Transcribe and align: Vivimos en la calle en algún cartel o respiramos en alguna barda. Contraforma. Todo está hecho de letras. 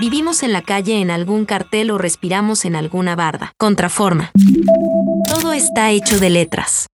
Vivimos 0.00 0.42
en 0.42 0.54
la 0.54 0.62
calle 0.62 1.02
en 1.02 1.10
algún 1.10 1.44
cartel 1.44 1.90
o 1.90 1.98
respiramos 1.98 2.64
en 2.64 2.74
alguna 2.74 3.16
barda. 3.16 3.52
Contraforma. 3.58 4.30
Todo 5.28 5.52
está 5.52 5.90
hecho 5.90 6.18
de 6.18 6.30
letras. 6.30 6.90